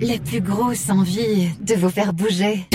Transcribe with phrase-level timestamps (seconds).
[0.00, 2.66] la plus grosse envie de vous faire bouger.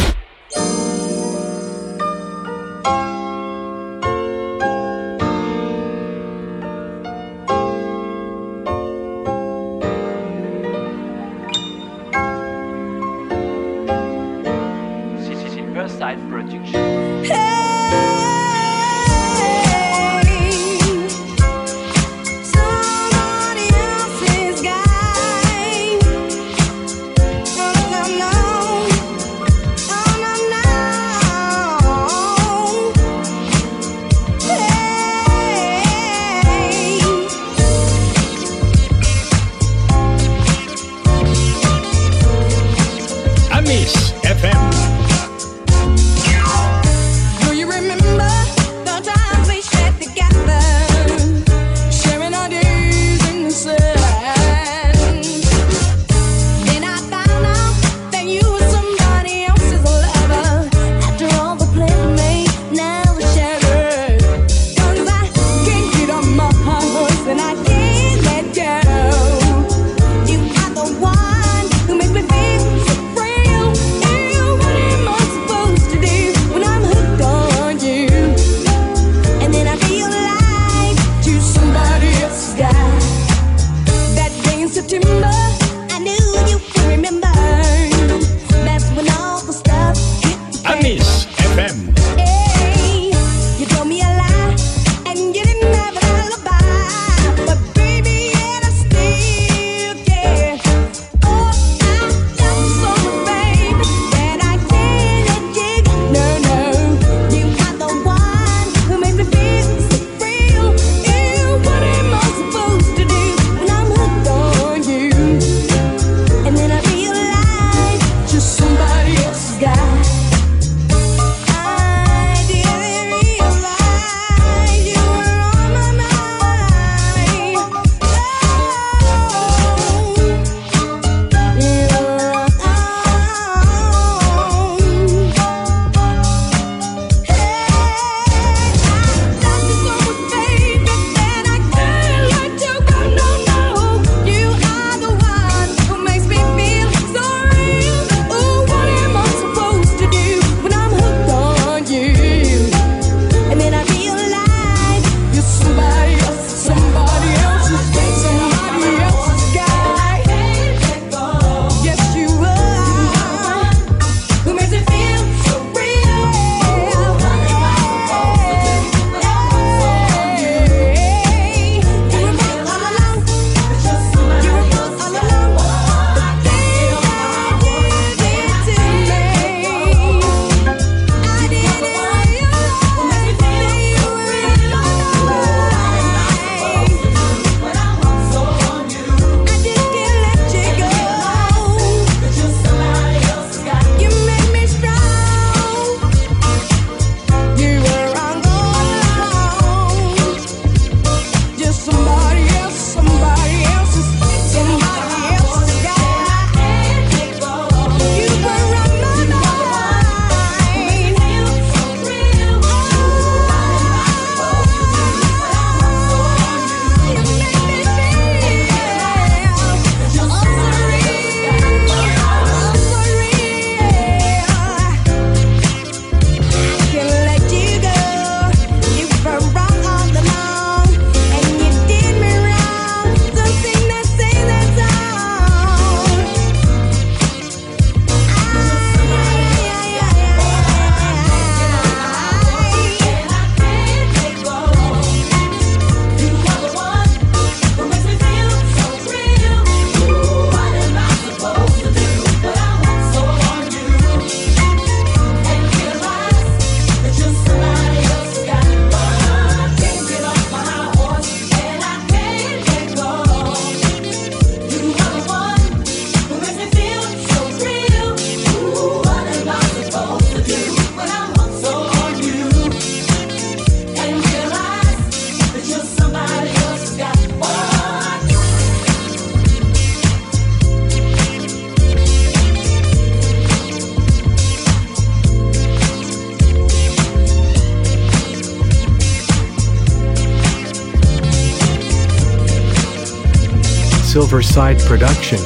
[294.15, 295.37] Silverside production.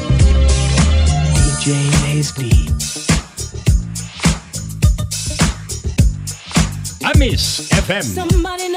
[1.34, 1.74] DJ
[2.04, 2.70] Naizdy.
[7.04, 8.04] Amis FM.
[8.04, 8.69] Somebody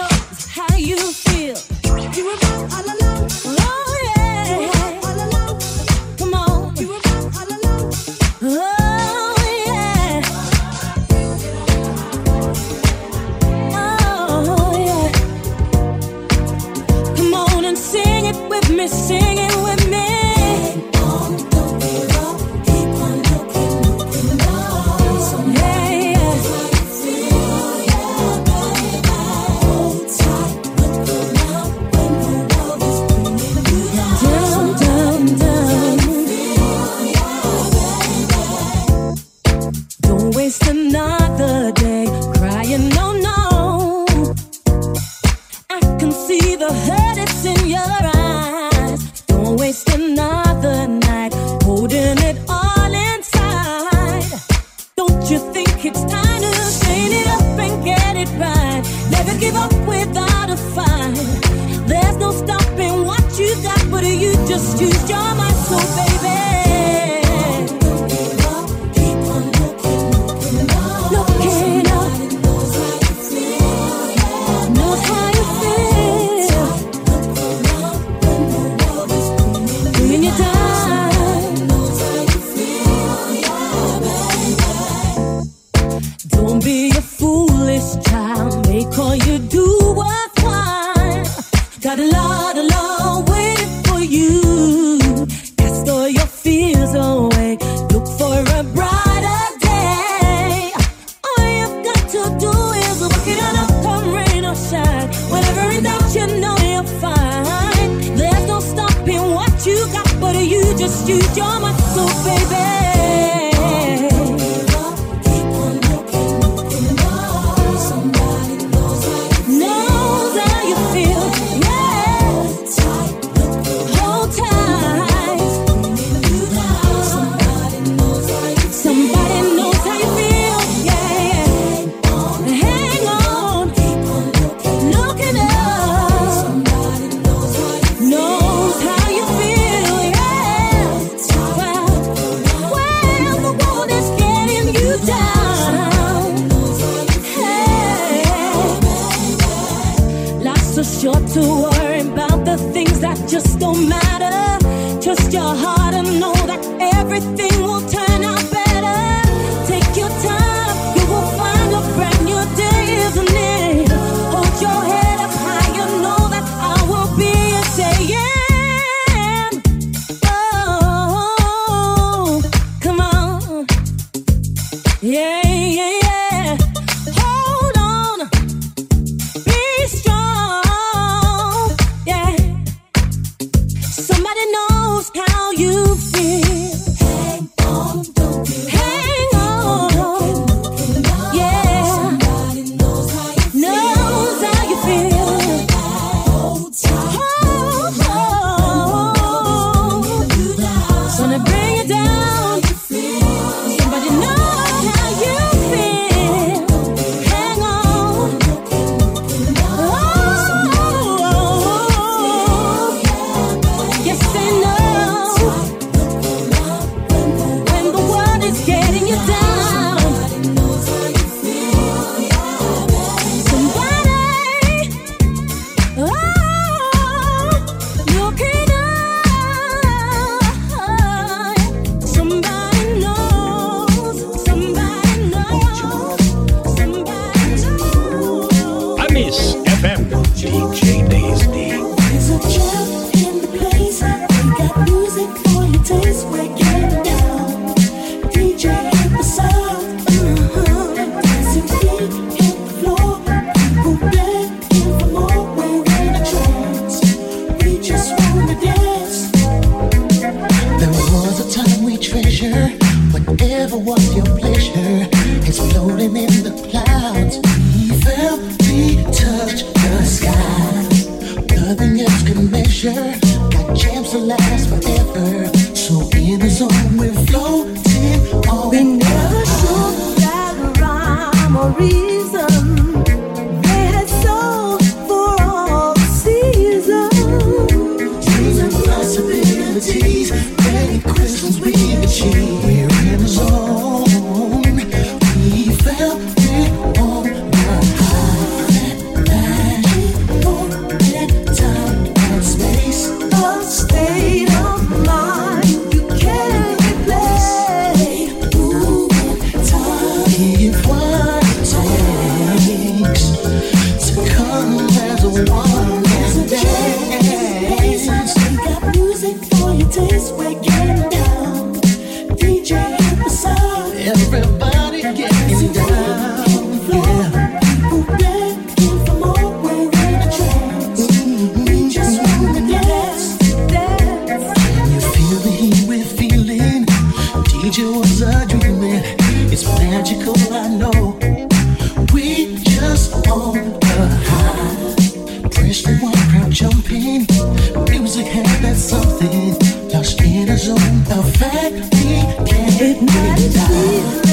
[348.83, 349.57] something
[349.89, 354.32] just in a zone of fact we can't ignite.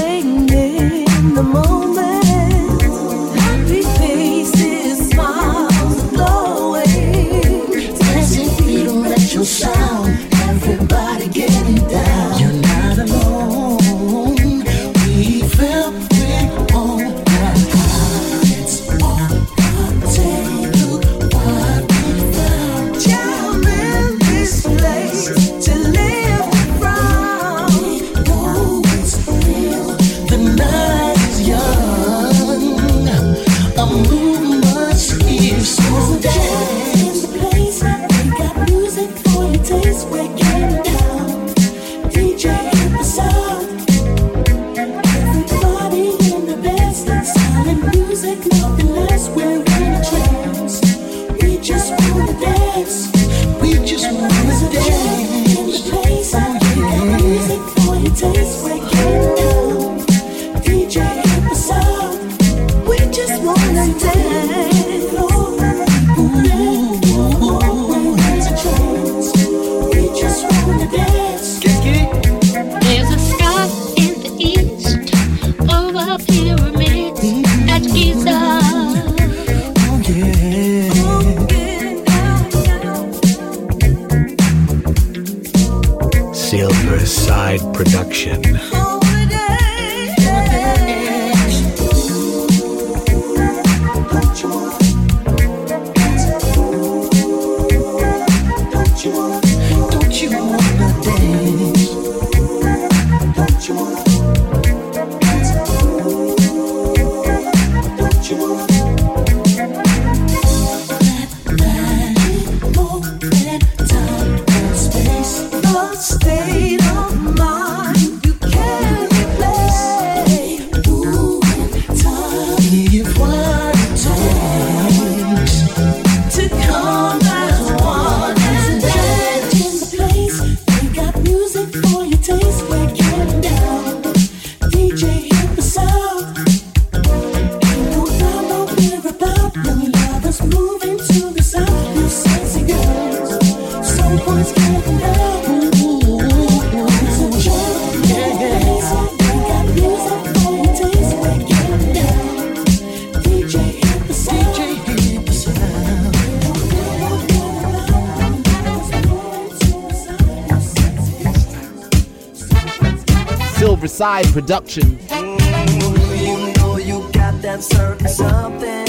[164.24, 164.98] production.
[165.10, 168.86] You know you got that certain something.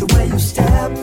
[0.00, 0.94] The way you step,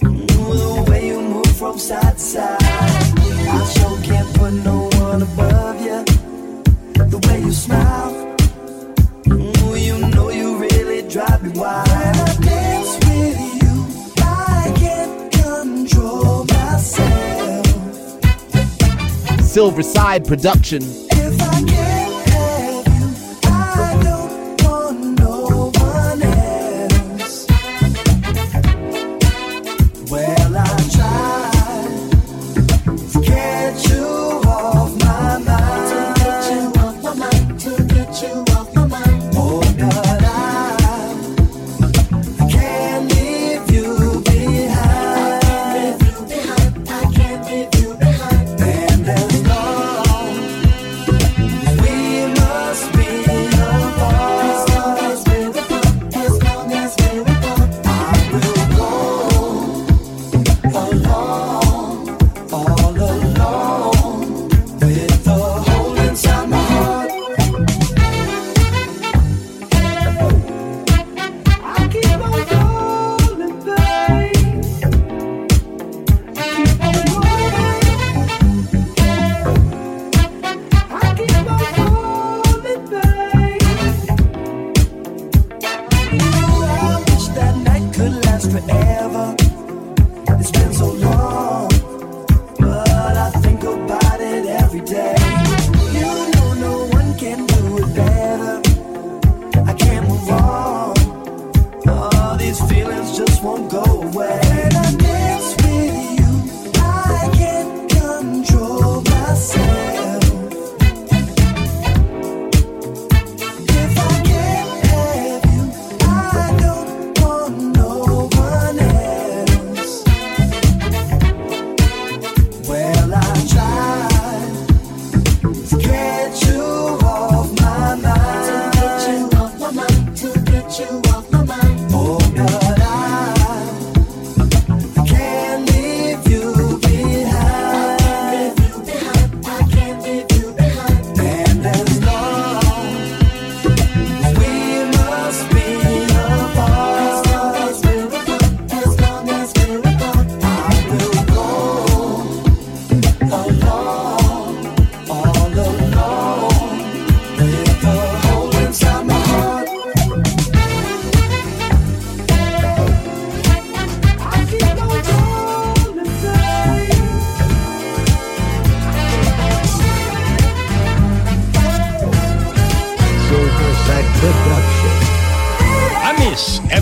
[0.00, 2.58] the way you move from side to side.
[2.62, 6.04] I sure can't put no one above you.
[6.94, 8.12] The way you smile,
[9.76, 12.24] you know you really drive me wild.
[19.54, 21.13] Silverside Production.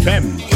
[0.04, 0.51] FM.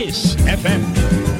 [0.00, 1.39] Amis FM.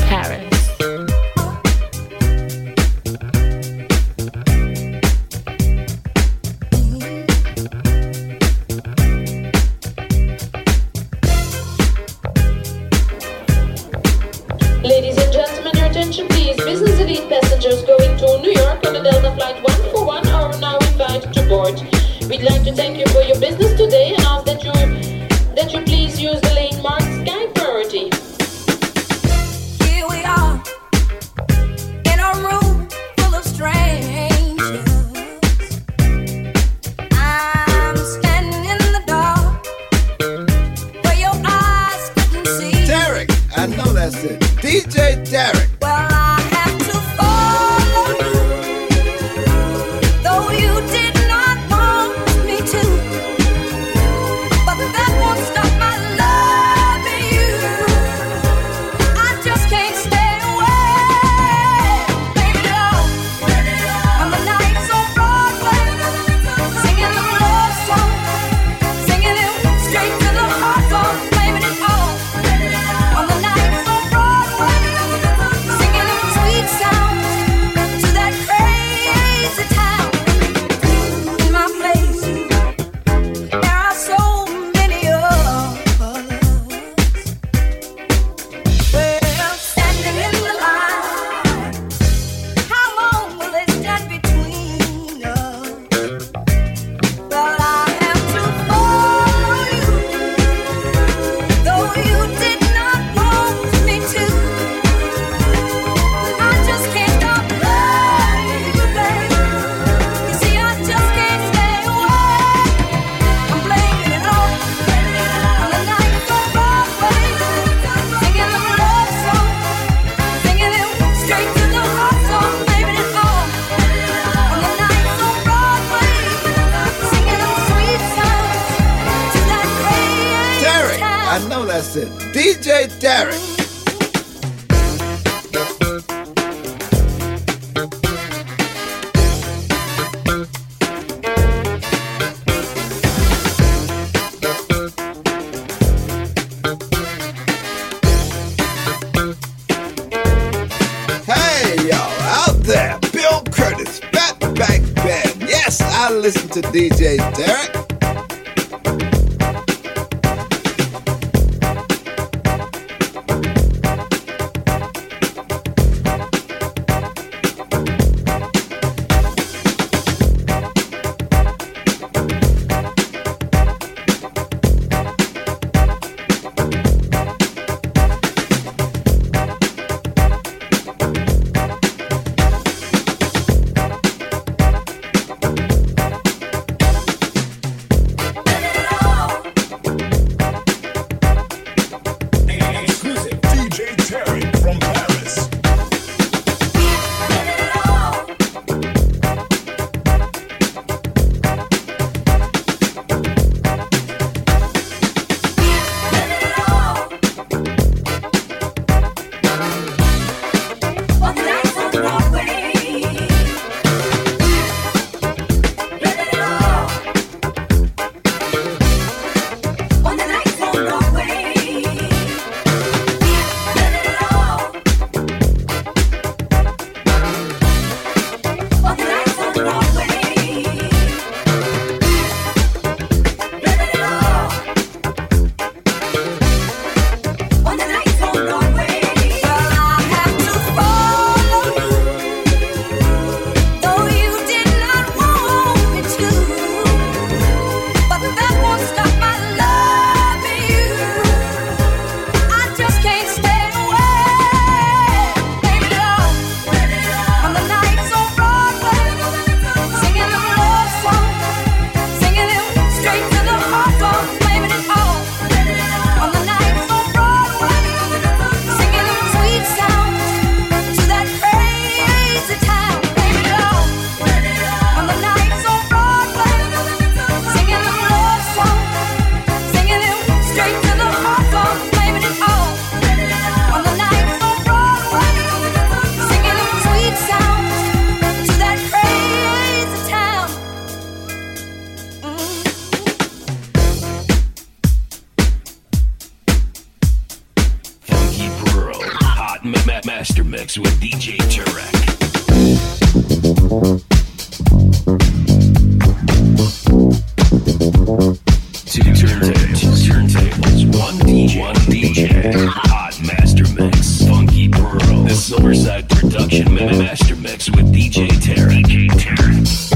[313.75, 314.25] Mix.
[314.27, 315.23] Funky Pearl.
[315.23, 318.83] The Silverside Production Master Mix with DJ Terry.
[318.83, 319.90] DJ Terry.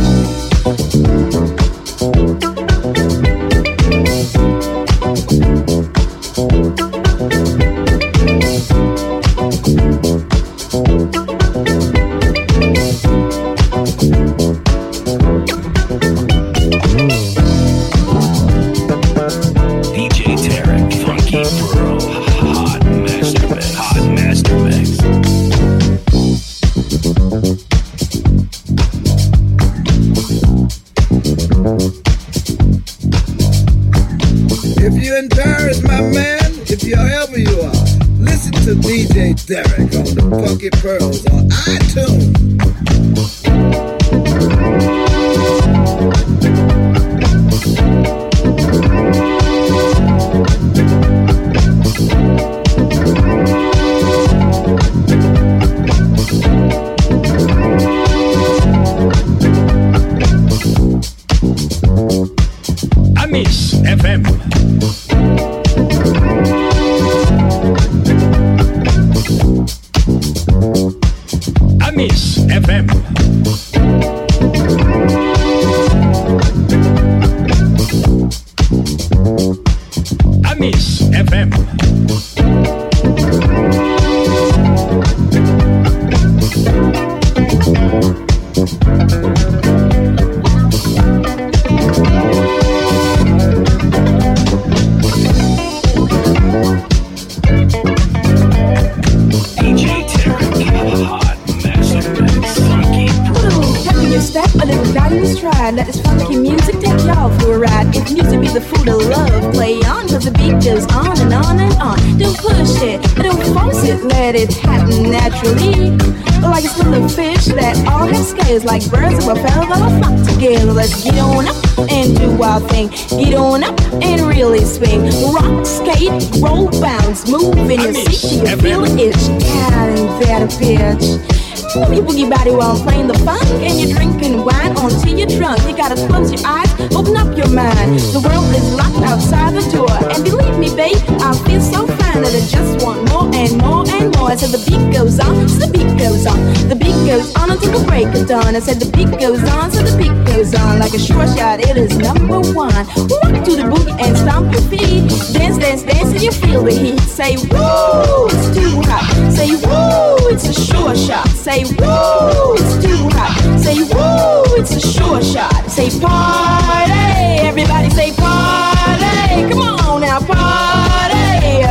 [107.66, 107.96] Ride.
[107.96, 111.34] If music be the food of love, play on, cause the beat goes on and
[111.34, 111.98] on and on.
[112.18, 115.98] Don't push it, don't force it, let it happen naturally.
[116.42, 120.18] Like a little fish that all have scales, like birds of a feather that flock
[120.30, 120.74] together.
[120.74, 121.58] Let's get on up
[121.90, 122.90] and do our thing.
[123.10, 125.10] Get on up and really swing.
[125.34, 126.12] Rock, skate,
[126.42, 129.26] roll, bounce, move in your seat till you feel itch.
[129.42, 131.45] God, and that a bitch.
[131.76, 133.44] Move your boogie body while playing the funk.
[133.64, 137.50] And you're drinking wine until you're drunk You gotta close your eyes, open up your
[137.50, 138.00] mind.
[138.12, 139.92] The world is locked outside the door.
[140.12, 143.88] And believe me, babe, I feel so fine That I just want more and more
[143.88, 144.32] and more.
[144.32, 146.40] I said the beat goes on, so the beat goes on.
[146.68, 148.56] The beat goes on until the break of dawn.
[148.56, 150.80] I said the beat goes on, so the beat goes on.
[150.80, 152.74] Like a sure shot, it is number one.
[152.76, 155.08] Rock to the boogie and stomp your feet.
[155.32, 157.00] Dance, dance, dance till you feel the heat.
[157.08, 159.08] Say woo, it's too hot.
[159.32, 163.38] Say woo, it's a sure shot Say woo, it's too hot.
[163.62, 165.70] Say woo, it's a sure shot.
[165.70, 169.54] Say party, everybody say party.
[169.54, 171.62] Come on now, party.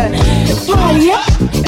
[0.70, 1.23] Party up,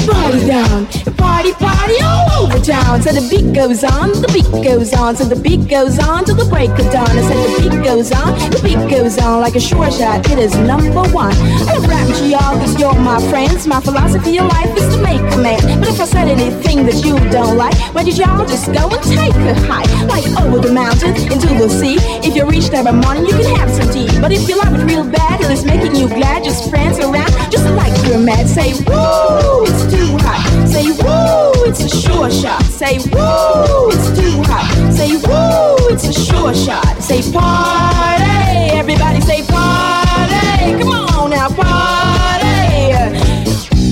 [0.07, 0.87] party down,
[1.17, 3.03] party, party all over town.
[3.03, 6.37] So the beat goes on, the beat goes on, so the beat goes on till
[6.37, 7.11] the break of dawn.
[7.11, 10.29] I said the beat goes on, the beat goes on like a sure shot.
[10.31, 11.35] It is number one.
[11.35, 13.67] I love rapping to y'all cause you're my friends.
[13.67, 15.61] My philosophy of life is to make a man.
[15.81, 19.03] But if I said anything that you don't like, why did y'all just go and
[19.03, 19.91] take a hike?
[20.07, 21.97] Like over the mountains into the sea.
[22.27, 24.09] If you reach there by morning, you can have some tea.
[24.21, 27.31] But if you love it real bad and it's making you glad, just prance around
[27.51, 28.49] just like mad.
[28.49, 30.43] Say woo, it's too hot.
[30.69, 32.63] Say woo, it's a sure shot.
[32.65, 34.93] Say woo, it's too hot.
[34.93, 37.03] Say woo, it's a sure shot.
[37.03, 40.79] Say party, everybody say party.
[40.81, 42.93] Come on now, party.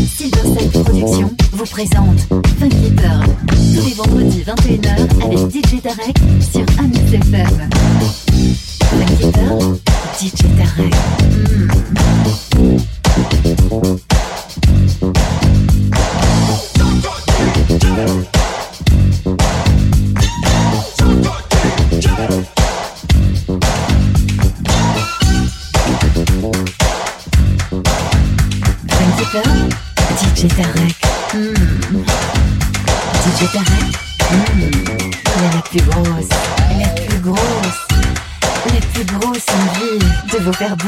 [0.06, 2.20] Silverside Productions vous présente
[2.58, 3.26] Funky Pearl
[3.74, 7.83] tous les vendredis 21h avec DJ Tarek sur Amis FM.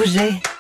[0.07, 0.56] projet.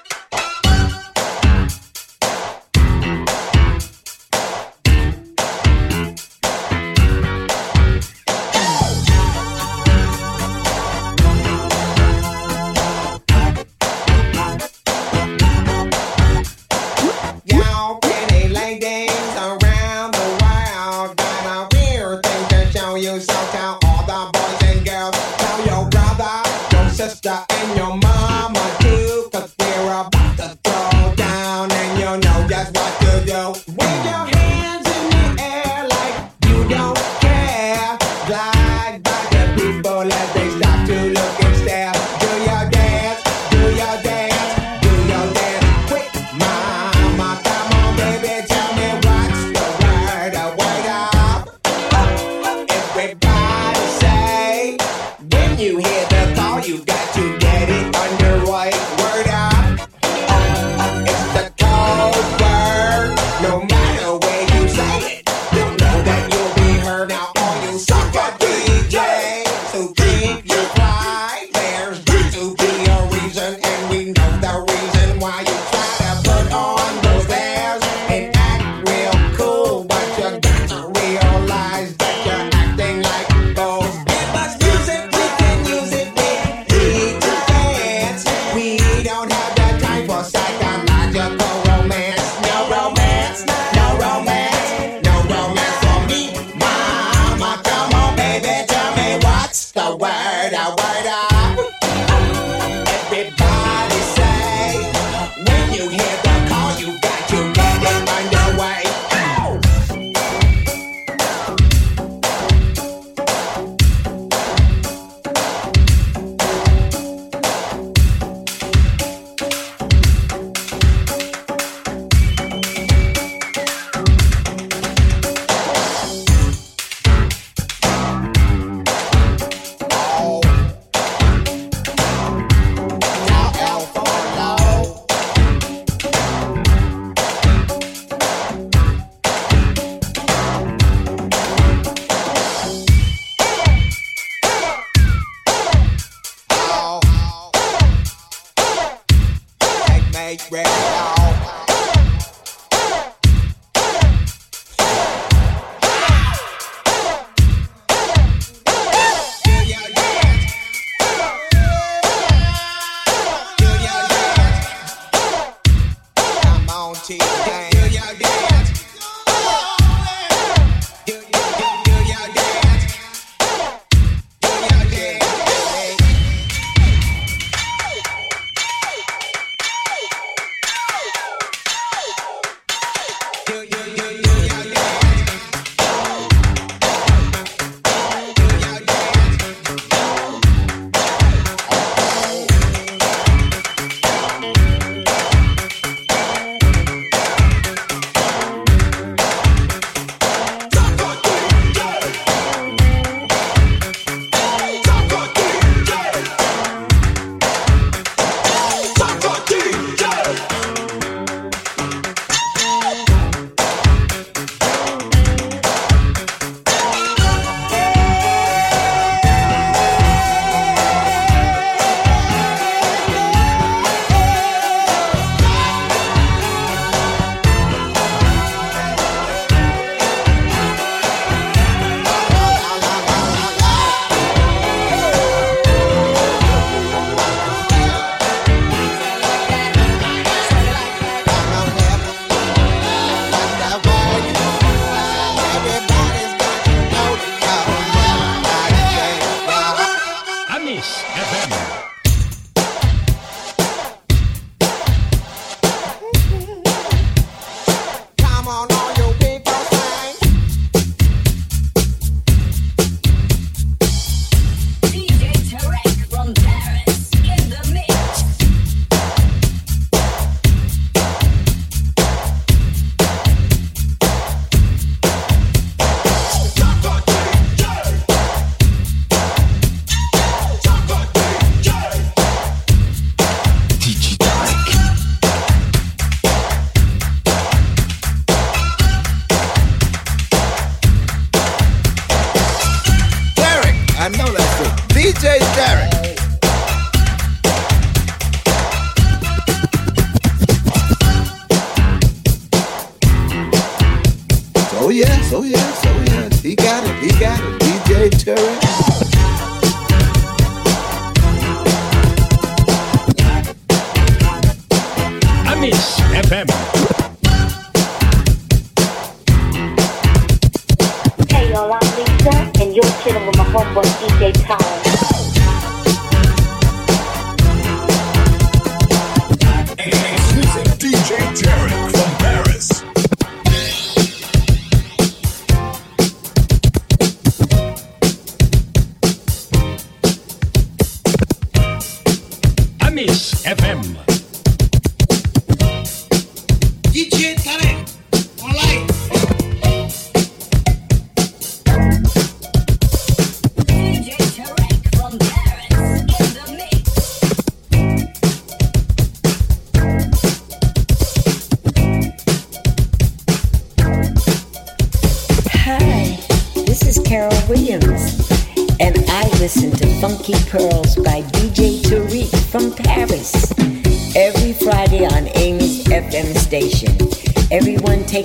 [306.34, 309.05] He got it, he got it, DJ Terrence.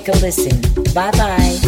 [0.04, 0.60] Take a listen.
[0.94, 1.58] Bye bye.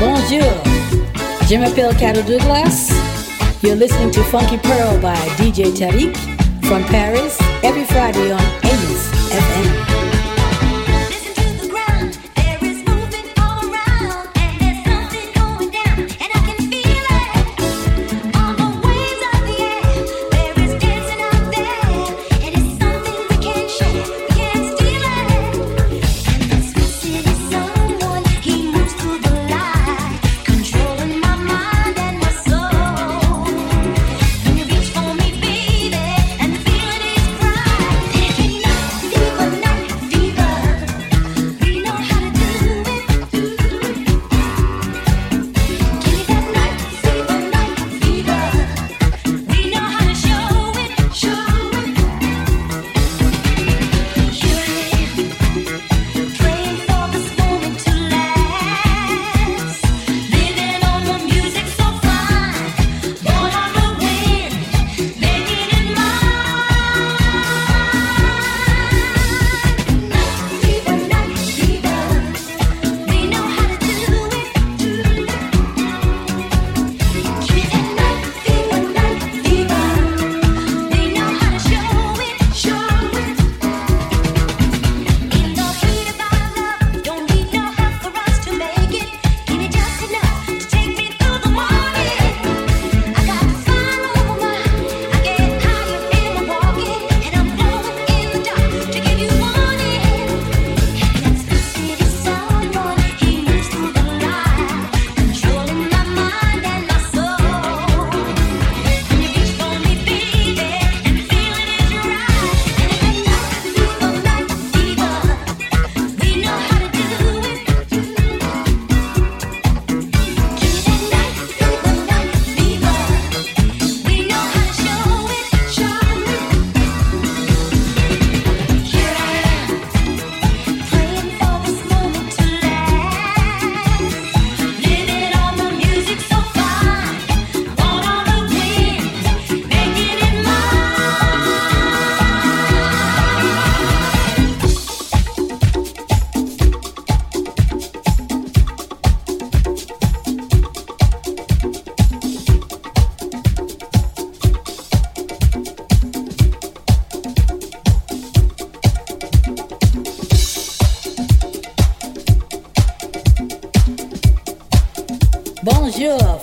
[0.00, 0.40] Bonjour,
[1.46, 2.90] je m'appelle Carol Douglas.
[3.62, 6.16] You're listening to Funky Pearl by DJ Tarek
[6.64, 9.77] from Paris every Friday on Amos FM.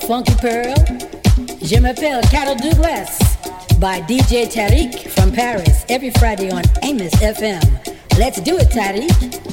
[0.06, 0.72] Funky Pearl.
[1.62, 3.18] Je m'appelle Carol Douglas
[3.80, 7.60] by DJ Tarek from Paris every Friday on Amos FM.
[8.16, 9.45] Let's do it, Tarek.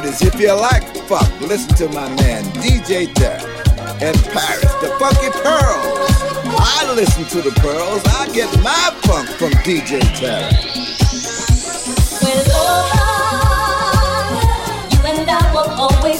[0.00, 0.26] 30s.
[0.26, 3.44] If you like funk, listen to my man DJ Jeff
[4.02, 6.10] and Paris, the Funky Pearls.
[6.58, 8.02] I listen to the pearls.
[8.06, 10.52] I get my funk from DJ Terry.
[12.22, 12.92] With love,
[14.92, 16.15] you and I will always.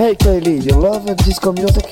[0.00, 1.84] Hey Kaylee, you love disco music?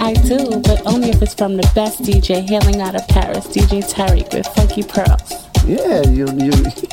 [0.00, 3.82] I do, but only if it's from the best DJ hailing out of Paris, DJ
[3.82, 5.48] Tarek with Funky Pearls.
[5.66, 6.89] Yeah, you you.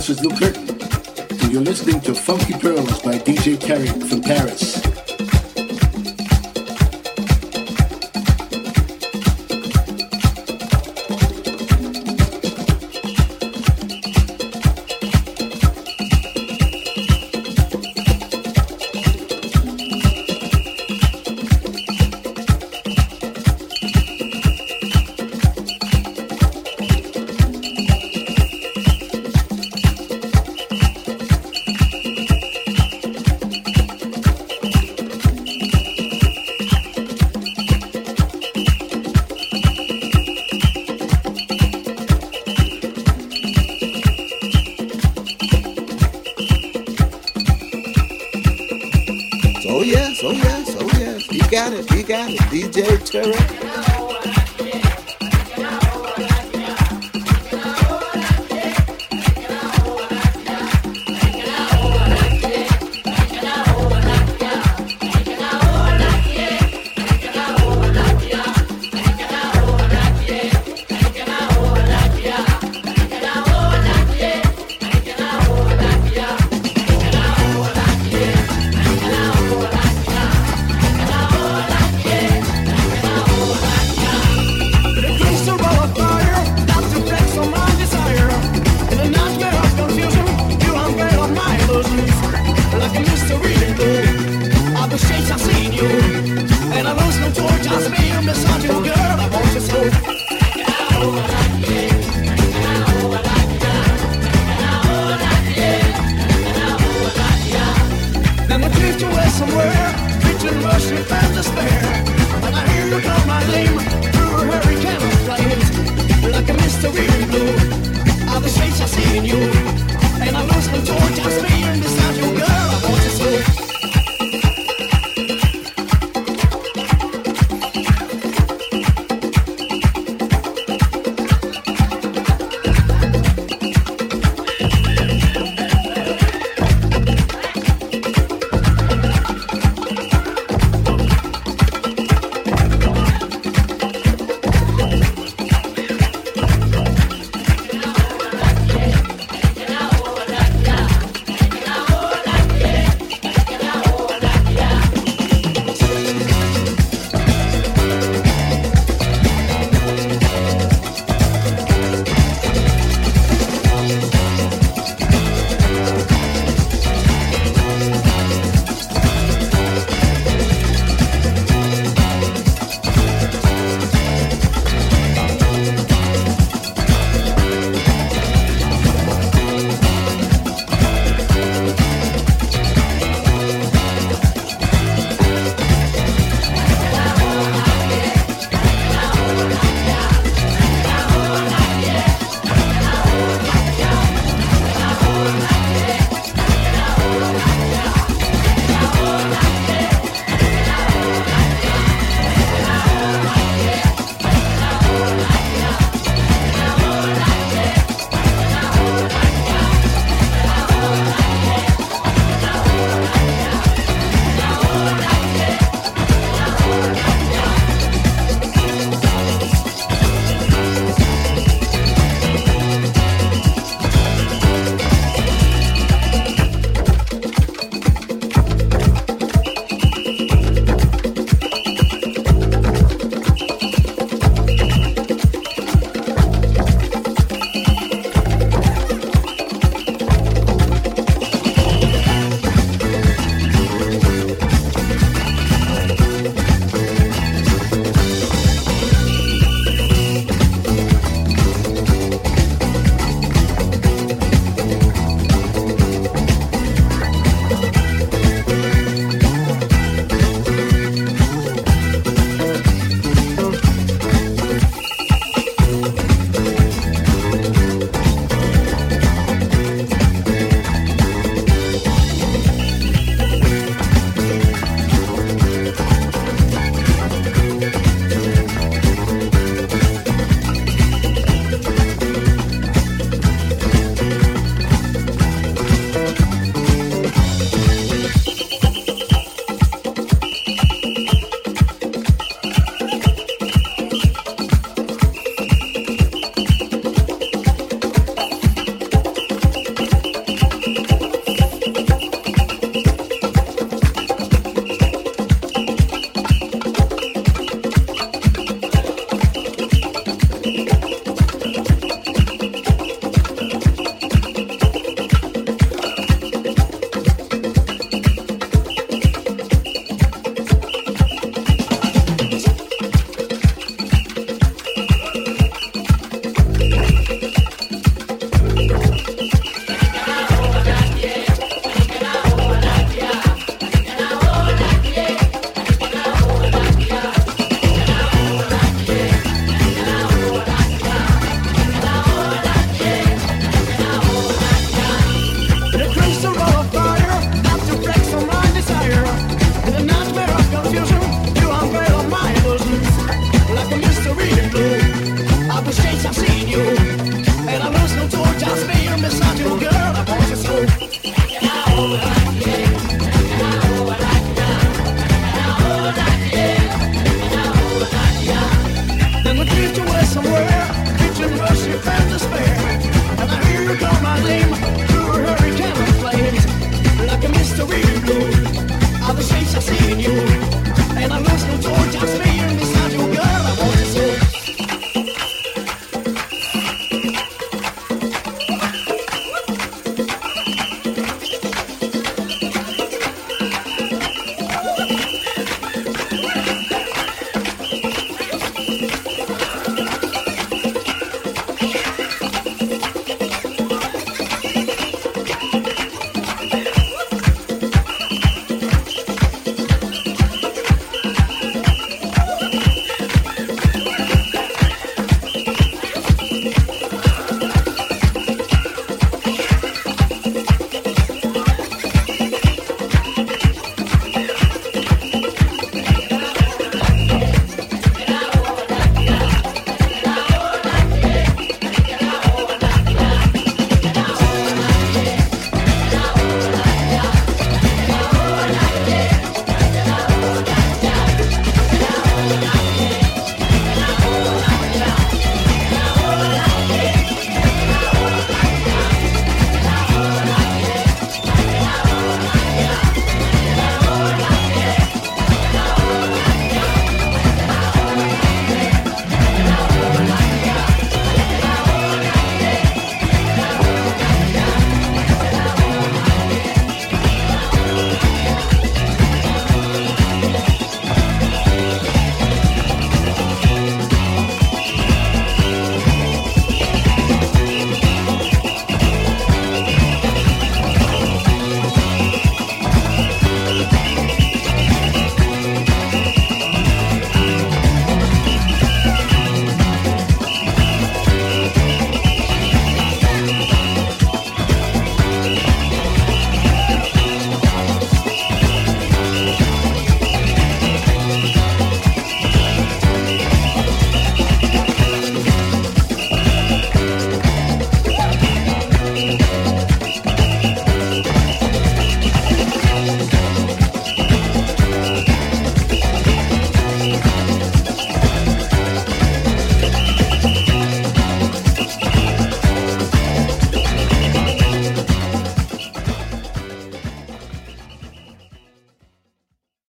[0.00, 0.66] This is Luke Curtin,
[1.42, 4.89] and you're listening to Funky Pearls by DJ Tarek from Paris.